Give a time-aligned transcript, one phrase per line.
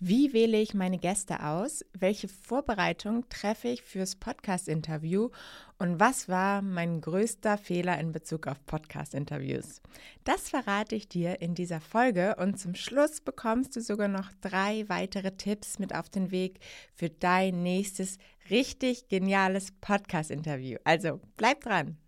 [0.00, 1.84] Wie wähle ich meine Gäste aus?
[1.92, 5.30] Welche Vorbereitung treffe ich fürs Podcast-Interview?
[5.76, 9.82] Und was war mein größter Fehler in Bezug auf Podcast-Interviews?
[10.22, 14.88] Das verrate ich dir in dieser Folge und zum Schluss bekommst du sogar noch drei
[14.88, 16.60] weitere Tipps mit auf den Weg
[16.94, 18.18] für dein nächstes
[18.50, 20.78] richtig geniales Podcast-Interview.
[20.84, 21.98] Also bleib dran!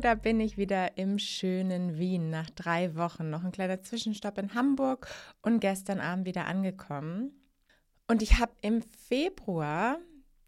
[0.00, 3.30] Da bin ich wieder im schönen Wien nach drei Wochen.
[3.30, 5.08] Noch ein kleiner Zwischenstopp in Hamburg
[5.42, 7.32] und gestern Abend wieder angekommen.
[8.08, 9.98] Und ich habe im Februar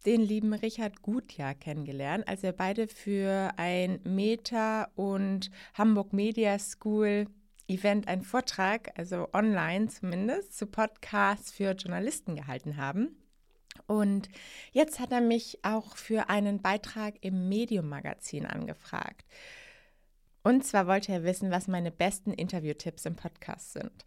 [0.05, 7.27] den lieben Richard Gutjahr kennengelernt, als wir beide für ein Meta und Hamburg Media School
[7.69, 13.22] Event einen Vortrag, also online zumindest, zu Podcasts für Journalisten gehalten haben.
[13.87, 14.29] Und
[14.73, 19.27] jetzt hat er mich auch für einen Beitrag im Medium-Magazin angefragt.
[20.43, 24.05] Und zwar wollte er wissen, was meine besten Interviewtipps im Podcast sind.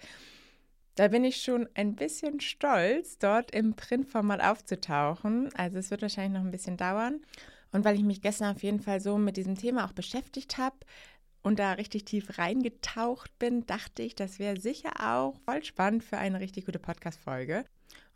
[0.96, 5.54] Da bin ich schon ein bisschen stolz, dort im Printformat aufzutauchen.
[5.56, 7.22] Also es wird wahrscheinlich noch ein bisschen dauern.
[7.72, 10.78] Und weil ich mich gestern auf jeden Fall so mit diesem Thema auch beschäftigt habe
[11.44, 16.18] und da richtig tief reingetaucht bin, dachte ich, das wäre sicher auch voll spannend für
[16.18, 17.66] eine richtig gute Podcast-Folge.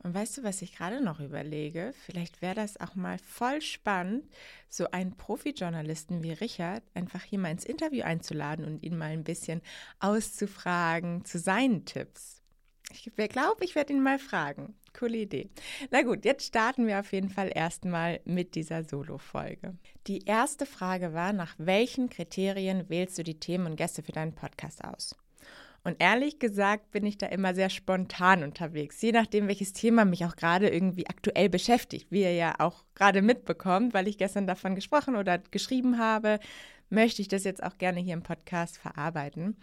[0.01, 1.93] Und weißt du, was ich gerade noch überlege?
[2.05, 4.23] Vielleicht wäre das auch mal voll spannend,
[4.69, 9.25] so einen Profi-Journalisten wie Richard einfach hier mal ins Interview einzuladen und ihn mal ein
[9.25, 9.61] bisschen
[9.99, 12.41] auszufragen zu seinen Tipps.
[12.91, 14.73] Ich glaube, ich werde ihn mal fragen.
[14.97, 15.49] Coole Idee.
[15.91, 19.77] Na gut, jetzt starten wir auf jeden Fall erstmal mit dieser Solo-Folge.
[20.07, 24.33] Die erste Frage war, nach welchen Kriterien wählst du die Themen und Gäste für deinen
[24.33, 25.15] Podcast aus?
[25.83, 30.25] Und ehrlich gesagt bin ich da immer sehr spontan unterwegs, je nachdem, welches Thema mich
[30.25, 34.75] auch gerade irgendwie aktuell beschäftigt, wie ihr ja auch gerade mitbekommt, weil ich gestern davon
[34.75, 36.39] gesprochen oder geschrieben habe,
[36.89, 39.55] möchte ich das jetzt auch gerne hier im Podcast verarbeiten.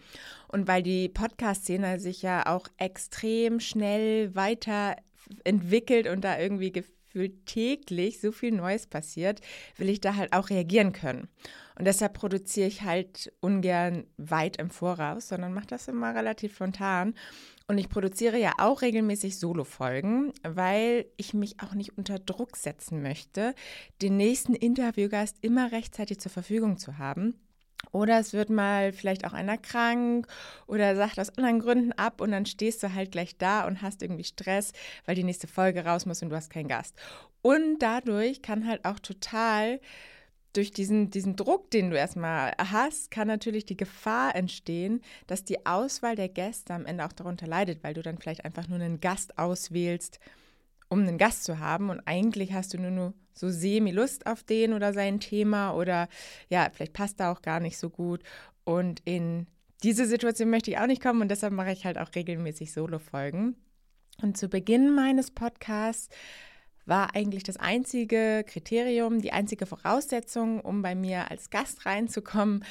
[0.47, 8.19] Und weil die Podcast-Szene sich ja auch extrem schnell weiterentwickelt und da irgendwie gefühlt täglich
[8.21, 9.41] so viel Neues passiert,
[9.77, 11.27] will ich da halt auch reagieren können.
[11.77, 17.13] Und deshalb produziere ich halt ungern weit im Voraus, sondern mache das immer relativ spontan.
[17.67, 23.03] Und ich produziere ja auch regelmäßig Solo-Folgen, weil ich mich auch nicht unter Druck setzen
[23.03, 23.53] möchte,
[24.01, 27.35] den nächsten Interviewgast immer rechtzeitig zur Verfügung zu haben.
[27.91, 30.27] Oder es wird mal vielleicht auch einer krank
[30.65, 34.01] oder sagt aus anderen Gründen ab und dann stehst du halt gleich da und hast
[34.01, 34.73] irgendwie Stress,
[35.05, 36.95] weil die nächste Folge raus muss und du hast keinen Gast.
[37.43, 39.79] Und dadurch kann halt auch total
[40.57, 45.65] durch diesen, diesen Druck, den du erstmal hast, kann natürlich die Gefahr entstehen, dass die
[45.65, 48.99] Auswahl der Gäste am Ende auch darunter leidet, weil du dann vielleicht einfach nur einen
[48.99, 50.19] Gast auswählst,
[50.89, 54.73] um einen Gast zu haben und eigentlich hast du nur, nur so semi-Lust auf den
[54.73, 56.09] oder sein Thema oder
[56.49, 58.23] ja, vielleicht passt da auch gar nicht so gut.
[58.63, 59.47] Und in
[59.83, 63.55] diese Situation möchte ich auch nicht kommen und deshalb mache ich halt auch regelmäßig Solo-Folgen.
[64.21, 66.09] Und zu Beginn meines Podcasts
[66.87, 72.63] war eigentlich das einzige Kriterium, die einzige Voraussetzung, um bei mir als Gast reinzukommen,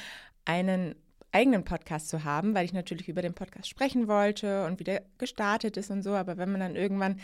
[0.45, 0.95] einen
[1.31, 5.03] eigenen Podcast zu haben, weil ich natürlich über den Podcast sprechen wollte und wie der
[5.17, 6.13] gestartet ist und so.
[6.13, 7.19] Aber wenn man dann irgendwann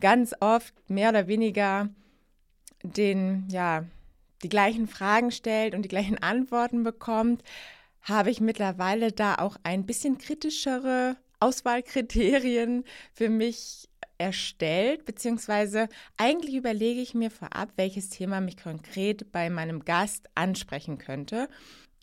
[0.00, 1.88] ganz oft mehr oder weniger
[2.82, 3.84] den, ja,
[4.42, 7.42] die gleichen Fragen stellt und die gleichen Antworten bekommt,
[8.02, 13.88] habe ich mittlerweile da auch ein bisschen kritischere Auswahlkriterien für mich
[14.18, 20.98] erstellt, beziehungsweise eigentlich überlege ich mir vorab, welches Thema mich konkret bei meinem Gast ansprechen
[20.98, 21.48] könnte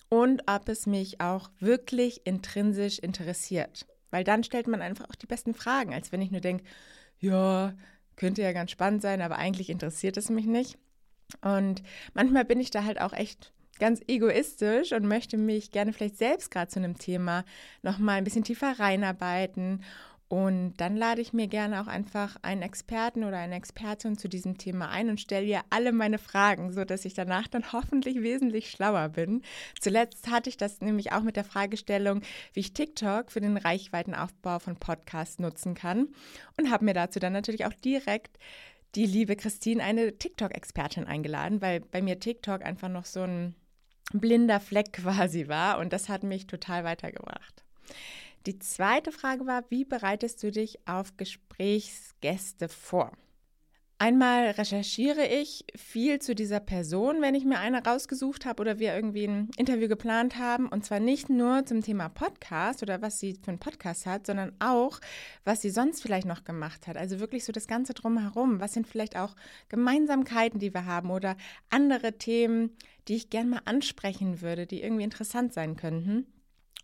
[0.09, 3.87] und ob es mich auch wirklich intrinsisch interessiert.
[4.11, 6.63] Weil dann stellt man einfach auch die besten Fragen, als wenn ich nur denke,
[7.19, 7.73] ja,
[8.15, 10.77] könnte ja ganz spannend sein, aber eigentlich interessiert es mich nicht.
[11.41, 11.81] Und
[12.13, 16.51] manchmal bin ich da halt auch echt ganz egoistisch und möchte mich gerne vielleicht selbst
[16.51, 17.43] gerade zu einem Thema
[17.81, 19.83] nochmal ein bisschen tiefer reinarbeiten.
[20.29, 24.57] Und dann lade ich mir gerne auch einfach einen Experten oder eine Expertin zu diesem
[24.57, 29.09] Thema ein und stelle ihr alle meine Fragen, sodass ich danach dann hoffentlich wesentlich schlauer
[29.09, 29.43] bin.
[29.79, 32.21] Zuletzt hatte ich das nämlich auch mit der Fragestellung,
[32.53, 36.07] wie ich TikTok für den Reichweitenaufbau von Podcasts nutzen kann
[36.57, 38.39] und habe mir dazu dann natürlich auch direkt
[38.95, 43.55] die liebe Christine, eine TikTok-Expertin eingeladen, weil bei mir TikTok einfach noch so ein
[44.13, 47.63] blinder Fleck quasi war und das hat mich total weitergebracht.
[48.45, 53.13] Die zweite Frage war, wie bereitest du dich auf Gesprächsgäste vor?
[53.99, 58.93] Einmal recherchiere ich viel zu dieser Person, wenn ich mir eine rausgesucht habe oder wir
[58.93, 60.67] irgendwie ein Interview geplant haben.
[60.67, 64.51] Und zwar nicht nur zum Thema Podcast oder was sie für einen Podcast hat, sondern
[64.59, 64.99] auch,
[65.45, 66.97] was sie sonst vielleicht noch gemacht hat.
[66.97, 68.59] Also wirklich so das Ganze drumherum.
[68.59, 69.37] Was sind vielleicht auch
[69.69, 71.37] Gemeinsamkeiten, die wir haben oder
[71.69, 72.75] andere Themen,
[73.07, 76.27] die ich gern mal ansprechen würde, die irgendwie interessant sein könnten.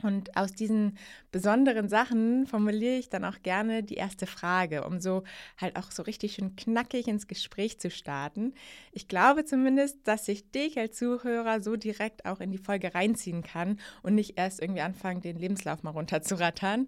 [0.01, 0.97] Und aus diesen
[1.31, 5.23] besonderen Sachen formuliere ich dann auch gerne die erste Frage, um so
[5.57, 8.53] halt auch so richtig schön knackig ins Gespräch zu starten.
[8.93, 13.43] Ich glaube zumindest, dass ich dich als Zuhörer so direkt auch in die Folge reinziehen
[13.43, 16.87] kann und nicht erst irgendwie anfangen, den Lebenslauf mal runterzurattern.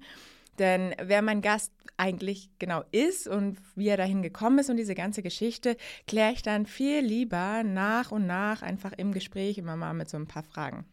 [0.57, 4.95] Denn wer mein Gast eigentlich genau ist und wie er dahin gekommen ist und diese
[4.95, 5.75] ganze Geschichte,
[6.07, 10.17] kläre ich dann viel lieber nach und nach einfach im Gespräch immer mal mit so
[10.17, 10.85] ein paar Fragen.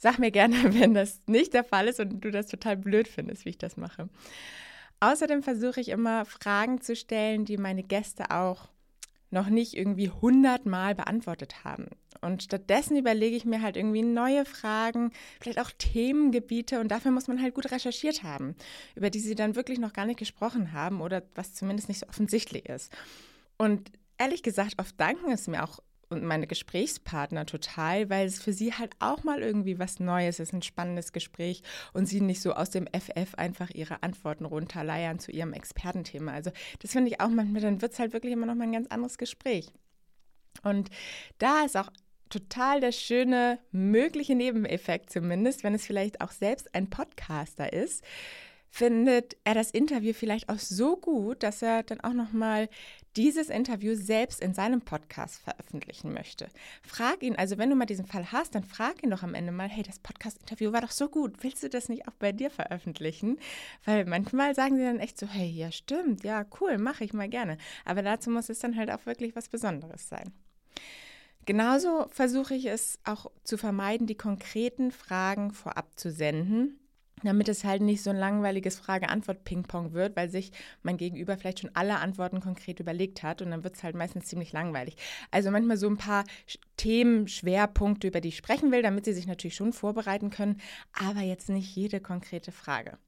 [0.00, 3.44] Sag mir gerne, wenn das nicht der Fall ist und du das total blöd findest,
[3.44, 4.08] wie ich das mache.
[4.98, 8.68] Außerdem versuche ich immer Fragen zu stellen, die meine Gäste auch
[9.30, 11.86] noch nicht irgendwie hundertmal beantwortet haben.
[12.20, 17.28] Und stattdessen überlege ich mir halt irgendwie neue Fragen, vielleicht auch Themengebiete und dafür muss
[17.28, 18.56] man halt gut recherchiert haben,
[18.94, 22.08] über die sie dann wirklich noch gar nicht gesprochen haben oder was zumindest nicht so
[22.08, 22.92] offensichtlich ist.
[23.56, 25.78] Und ehrlich gesagt, oft danken es mir auch
[26.10, 30.52] und meine Gesprächspartner total, weil es für sie halt auch mal irgendwie was Neues ist,
[30.52, 31.62] ein spannendes Gespräch
[31.92, 36.32] und sie nicht so aus dem FF einfach ihre Antworten runterleiern zu ihrem Expertenthema.
[36.32, 38.72] Also das finde ich auch manchmal, dann wird es halt wirklich immer noch mal ein
[38.72, 39.72] ganz anderes Gespräch.
[40.62, 40.90] Und
[41.38, 41.90] da ist auch
[42.28, 48.04] total der schöne mögliche Nebeneffekt zumindest, wenn es vielleicht auch selbst ein Podcaster ist,
[48.70, 52.68] findet er das Interview vielleicht auch so gut, dass er dann auch noch mal
[53.16, 56.46] dieses Interview selbst in seinem Podcast veröffentlichen möchte.
[56.82, 59.50] Frag ihn, also wenn du mal diesen Fall hast, dann frag ihn doch am Ende
[59.50, 62.50] mal, hey, das Podcast-Interview war doch so gut, willst du das nicht auch bei dir
[62.50, 63.38] veröffentlichen?
[63.84, 67.28] Weil manchmal sagen sie dann echt so, hey, ja stimmt, ja cool, mache ich mal
[67.28, 67.58] gerne.
[67.84, 70.32] Aber dazu muss es dann halt auch wirklich was Besonderes sein.
[71.46, 76.78] Genauso versuche ich es auch zu vermeiden, die konkreten Fragen vorab zu senden,
[77.22, 80.52] damit es halt nicht so ein langweiliges Frage-Antwort-Ping-Pong wird, weil sich
[80.82, 84.26] mein Gegenüber vielleicht schon alle Antworten konkret überlegt hat und dann wird es halt meistens
[84.26, 84.96] ziemlich langweilig.
[85.30, 86.24] Also manchmal so ein paar
[86.76, 90.60] Themen, Schwerpunkte, über die ich sprechen will, damit sie sich natürlich schon vorbereiten können,
[90.92, 92.98] aber jetzt nicht jede konkrete Frage.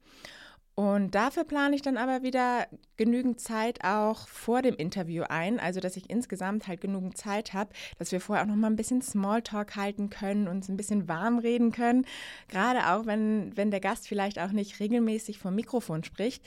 [0.75, 2.65] Und dafür plane ich dann aber wieder
[2.97, 7.71] genügend Zeit auch vor dem Interview ein, also dass ich insgesamt halt genügend Zeit habe,
[7.99, 11.37] dass wir vorher auch noch mal ein bisschen Smalltalk halten können, uns ein bisschen warm
[11.37, 12.07] reden können.
[12.47, 16.43] Gerade auch, wenn, wenn der Gast vielleicht auch nicht regelmäßig vom Mikrofon spricht,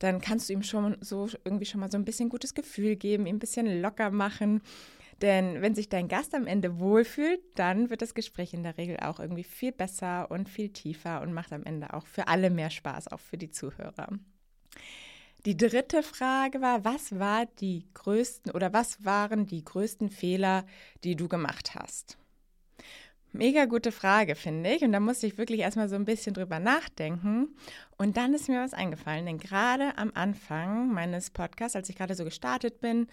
[0.00, 3.26] dann kannst du ihm schon so irgendwie schon mal so ein bisschen gutes Gefühl geben,
[3.26, 4.60] ihm ein bisschen locker machen
[5.22, 8.98] denn wenn sich dein Gast am Ende wohlfühlt, dann wird das Gespräch in der Regel
[8.98, 12.70] auch irgendwie viel besser und viel tiefer und macht am Ende auch für alle mehr
[12.70, 14.08] Spaß, auch für die Zuhörer.
[15.44, 20.64] Die dritte Frage war, was war die größten oder was waren die größten Fehler,
[21.04, 22.18] die du gemacht hast?
[23.32, 24.82] Mega gute Frage, finde ich.
[24.82, 27.56] Und da musste ich wirklich erstmal so ein bisschen drüber nachdenken.
[27.96, 32.14] Und dann ist mir was eingefallen, denn gerade am Anfang meines Podcasts, als ich gerade
[32.14, 33.06] so gestartet bin,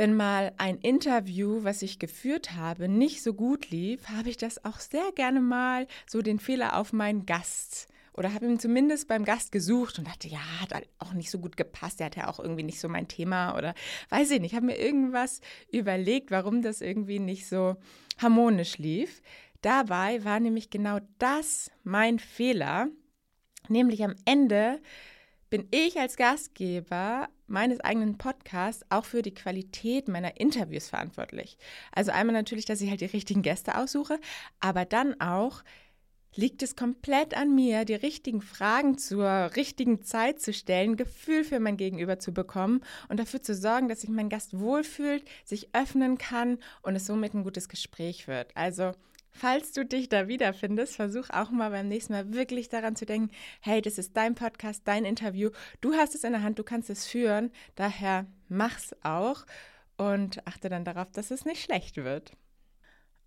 [0.00, 4.64] wenn mal ein Interview, was ich geführt habe, nicht so gut lief, habe ich das
[4.64, 9.26] auch sehr gerne mal so den Fehler auf meinen Gast oder habe ihn zumindest beim
[9.26, 12.28] Gast gesucht und dachte, ja, hat halt auch nicht so gut gepasst, der hat ja
[12.28, 13.74] auch irgendwie nicht so mein Thema oder
[14.08, 17.76] weiß ich nicht, habe mir irgendwas überlegt, warum das irgendwie nicht so
[18.16, 19.20] harmonisch lief.
[19.60, 22.88] Dabei war nämlich genau das mein Fehler,
[23.68, 24.80] nämlich am Ende
[25.50, 31.58] bin ich als Gastgeber meines eigenen Podcasts auch für die Qualität meiner Interviews verantwortlich.
[31.92, 34.18] Also einmal natürlich, dass ich halt die richtigen Gäste aussuche,
[34.60, 35.62] aber dann auch
[36.36, 41.58] liegt es komplett an mir, die richtigen Fragen zur richtigen Zeit zu stellen, Gefühl für
[41.58, 46.18] mein Gegenüber zu bekommen und dafür zu sorgen, dass sich mein Gast wohlfühlt, sich öffnen
[46.18, 48.56] kann und es somit ein gutes Gespräch wird.
[48.56, 48.92] Also
[49.32, 53.30] Falls du dich da wiederfindest, versuch auch mal beim nächsten Mal wirklich daran zu denken,
[53.60, 56.90] hey, das ist dein Podcast, dein Interview, du hast es in der Hand, du kannst
[56.90, 59.46] es führen, daher mach's auch
[59.96, 62.32] und achte dann darauf, dass es nicht schlecht wird.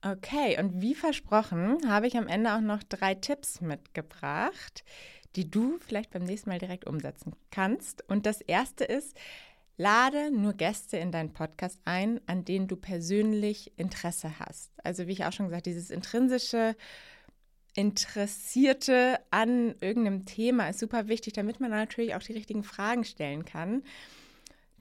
[0.01, 4.83] Okay, und wie versprochen, habe ich am Ende auch noch drei Tipps mitgebracht,
[5.37, 8.07] die du vielleicht beim nächsten Mal direkt umsetzen kannst.
[8.09, 9.17] Und das erste ist,
[9.77, 14.71] Lade nur Gäste in deinen Podcast ein, an denen du persönlich Interesse hast.
[14.83, 16.75] Also wie ich auch schon gesagt, dieses intrinsische
[17.75, 23.45] Interessierte an irgendeinem Thema ist super wichtig, damit man natürlich auch die richtigen Fragen stellen
[23.45, 23.83] kann.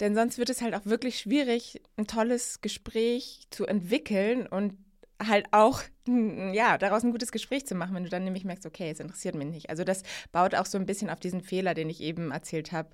[0.01, 4.75] Denn sonst wird es halt auch wirklich schwierig, ein tolles Gespräch zu entwickeln und
[5.19, 8.91] halt auch ja, daraus ein gutes Gespräch zu machen, wenn du dann nämlich merkst, okay,
[8.91, 9.71] es interessiert mich nicht.
[9.71, 12.91] Also das baut auch so ein bisschen auf diesen Fehler, den ich eben erzählt habe,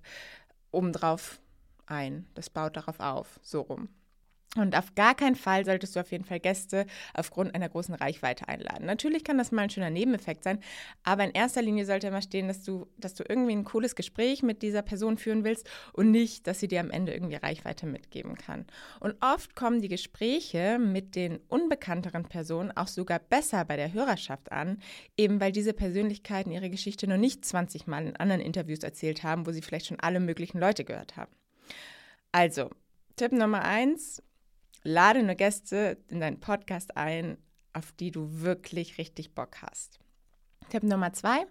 [0.71, 1.41] obendrauf
[1.91, 2.27] ein.
[2.35, 3.89] Das baut darauf auf, so rum.
[4.57, 8.49] Und auf gar keinen Fall solltest du auf jeden Fall Gäste aufgrund einer großen Reichweite
[8.49, 8.87] einladen.
[8.87, 10.61] Natürlich kann das mal ein schöner Nebeneffekt sein,
[11.05, 14.43] aber in erster Linie sollte immer stehen, dass du, dass du irgendwie ein cooles Gespräch
[14.43, 18.37] mit dieser Person führen willst und nicht, dass sie dir am Ende irgendwie Reichweite mitgeben
[18.37, 18.65] kann.
[19.01, 24.51] Und oft kommen die Gespräche mit den unbekannteren Personen auch sogar besser bei der Hörerschaft
[24.51, 24.79] an,
[25.19, 29.47] eben weil diese Persönlichkeiten ihre Geschichte noch nicht 20 Mal in anderen Interviews erzählt haben,
[29.47, 31.31] wo sie vielleicht schon alle möglichen Leute gehört haben.
[32.33, 32.71] Also,
[33.17, 34.23] Tipp Nummer eins,
[34.83, 37.39] lade nur Gäste in deinen Podcast ein,
[37.73, 39.99] auf die du wirklich richtig Bock hast.
[40.69, 41.47] Tipp Nummer zwei,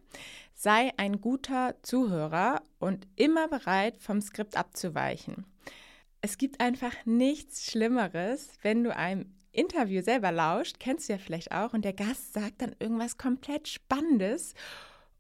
[0.54, 5.46] sei ein guter Zuhörer und immer bereit, vom Skript abzuweichen.
[6.22, 11.52] Es gibt einfach nichts Schlimmeres, wenn du einem Interview selber lauscht, kennst du ja vielleicht
[11.52, 14.54] auch, und der Gast sagt dann irgendwas komplett Spannendes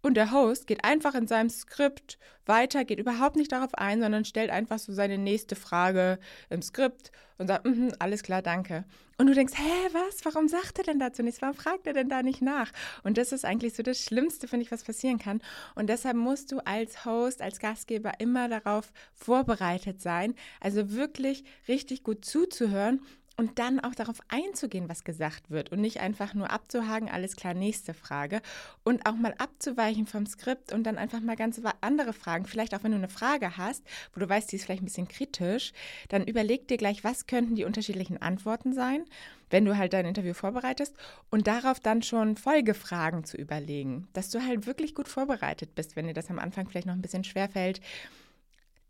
[0.01, 4.25] und der Host geht einfach in seinem Skript weiter, geht überhaupt nicht darauf ein, sondern
[4.25, 8.85] stellt einfach so seine nächste Frage im Skript und sagt, mm alles klar, danke.
[9.17, 10.23] Und du denkst, hä, was?
[10.23, 11.41] Warum sagt er denn dazu nichts?
[11.41, 12.71] Warum fragt er denn da nicht nach?
[13.03, 15.41] Und das ist eigentlich so das Schlimmste, finde ich, was passieren kann.
[15.73, 22.03] Und deshalb musst du als Host, als Gastgeber immer darauf vorbereitet sein, also wirklich richtig
[22.03, 23.01] gut zuzuhören
[23.37, 27.53] und dann auch darauf einzugehen, was gesagt wird und nicht einfach nur abzuhaken, alles klar,
[27.53, 28.41] nächste Frage.
[28.83, 32.83] Und auch mal abzuweichen vom Skript und dann einfach mal ganz andere Fragen, vielleicht auch
[32.83, 35.71] wenn du eine Frage hast, wo du weißt, die ist vielleicht ein bisschen kritisch,
[36.09, 39.05] dann überleg dir gleich, was könnten die unterschiedlichen Antworten sein,
[39.51, 40.95] wenn du halt dein Interview vorbereitest
[41.29, 46.07] und darauf dann schon Folgefragen zu überlegen, dass du halt wirklich gut vorbereitet bist, wenn
[46.07, 47.81] dir das am Anfang vielleicht noch ein bisschen schwer fällt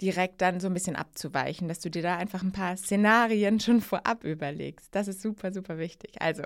[0.02, 3.82] direkt dann so ein bisschen abzuweichen, dass du dir da einfach ein paar Szenarien schon
[3.82, 4.94] vorab überlegst.
[4.94, 6.22] Das ist super, super wichtig.
[6.22, 6.44] Also,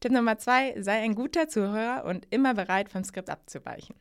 [0.00, 3.96] Tipp Nummer zwei, sei ein guter Zuhörer und immer bereit, vom Skript abzuweichen.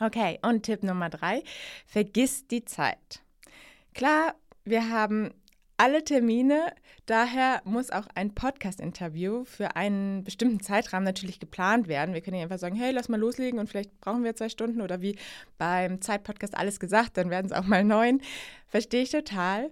[0.00, 1.42] Okay, und Tipp Nummer drei,
[1.86, 3.22] vergiss die Zeit.
[3.94, 5.32] Klar, wir haben
[5.76, 6.72] alle Termine.
[7.06, 12.14] Daher muss auch ein Podcast-Interview für einen bestimmten Zeitrahmen natürlich geplant werden.
[12.14, 14.80] Wir können ja einfach sagen, hey, lass mal loslegen und vielleicht brauchen wir zwei Stunden
[14.80, 15.18] oder wie
[15.58, 18.20] beim Zeitpodcast alles gesagt, dann werden es auch mal neun.
[18.66, 19.70] Verstehe ich total.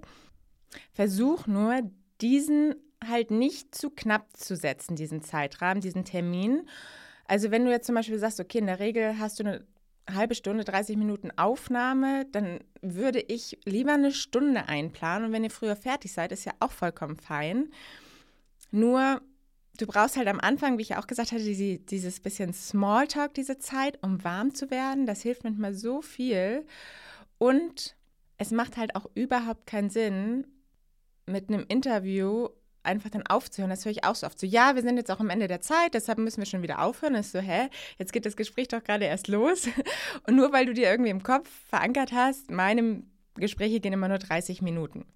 [0.92, 1.80] Versuch nur,
[2.20, 2.74] diesen
[3.06, 6.68] halt nicht zu knapp zu setzen, diesen Zeitrahmen, diesen Termin.
[7.26, 9.66] Also wenn du jetzt zum Beispiel sagst, okay, in der Regel hast du eine
[10.10, 15.26] halbe Stunde, 30 Minuten Aufnahme, dann würde ich lieber eine Stunde einplanen.
[15.26, 17.70] Und wenn ihr früher fertig seid, ist ja auch vollkommen fein.
[18.70, 19.20] Nur,
[19.78, 23.58] du brauchst halt am Anfang, wie ich auch gesagt hatte, diese, dieses bisschen Smalltalk, diese
[23.58, 25.06] Zeit, um warm zu werden.
[25.06, 26.66] Das hilft manchmal so viel.
[27.38, 27.96] Und
[28.38, 30.46] es macht halt auch überhaupt keinen Sinn,
[31.26, 32.48] mit einem Interview
[32.82, 33.70] einfach dann aufzuhören.
[33.70, 34.38] Das höre ich auch so oft.
[34.38, 36.82] So, ja, wir sind jetzt auch am Ende der Zeit, deshalb müssen wir schon wieder
[36.82, 37.14] aufhören.
[37.14, 39.68] Das ist so, hä, jetzt geht das Gespräch doch gerade erst los.
[40.26, 43.02] Und nur weil du dir irgendwie im Kopf verankert hast, meine
[43.34, 45.06] Gespräche gehen immer nur 30 Minuten.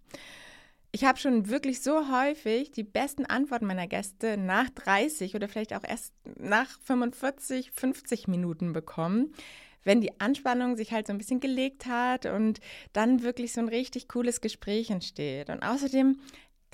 [0.92, 5.74] Ich habe schon wirklich so häufig die besten Antworten meiner Gäste nach 30 oder vielleicht
[5.74, 9.34] auch erst nach 45, 50 Minuten bekommen,
[9.84, 12.60] wenn die Anspannung sich halt so ein bisschen gelegt hat und
[12.94, 15.50] dann wirklich so ein richtig cooles Gespräch entsteht.
[15.50, 16.18] Und außerdem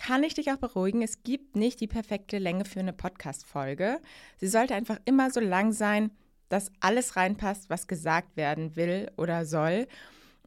[0.05, 4.01] kann ich dich auch beruhigen, es gibt nicht die perfekte Länge für eine Podcast-Folge.
[4.37, 6.11] Sie sollte einfach immer so lang sein,
[6.49, 9.87] dass alles reinpasst, was gesagt werden will oder soll.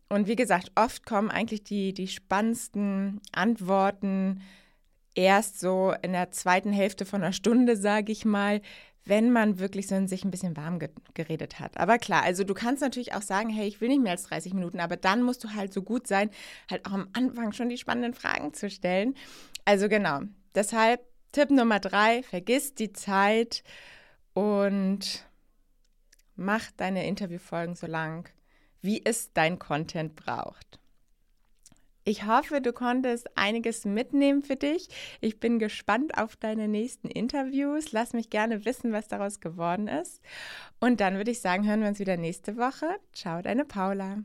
[0.10, 4.42] Und wie gesagt, oft kommen eigentlich die, die spannendsten Antworten
[5.16, 8.62] erst so in der zweiten Hälfte von einer Stunde, sage ich mal,
[9.06, 11.78] wenn man wirklich so in sich ein bisschen warm ge geredet hat.
[11.78, 14.54] Aber klar, also du kannst natürlich auch sagen, hey, ich will nicht mehr als 30
[14.54, 16.30] Minuten, aber dann musst du halt so gut sein,
[16.70, 19.16] halt auch am Anfang schon die spannenden Fragen zu stellen.
[19.64, 20.22] Also genau,
[20.56, 23.64] deshalb Tipp Nummer drei, vergiss die Zeit
[24.34, 25.26] und
[26.36, 28.30] mach deine Interviewfolgen so lang,
[28.82, 30.80] wie es dein Content braucht.
[32.08, 34.90] Ich hoffe, du konntest einiges mitnehmen für dich.
[35.22, 37.94] Ich bin gespannt auf deine nächsten Interviews.
[37.94, 40.22] Lass mich gerne wissen, was daraus geworden ist.
[40.80, 42.86] Und dann würde ich sagen, hören wir uns wieder nächste Woche.
[43.12, 44.20] Ciao, deine Paula.